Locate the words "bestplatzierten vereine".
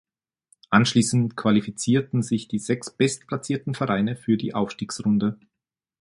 2.89-4.15